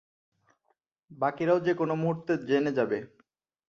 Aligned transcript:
বাকিরাও 1.11 1.59
যেকোনো 1.59 1.93
মুহূর্তে 1.95 2.33
জেনে 2.47 2.71
যাবে। 2.77 2.97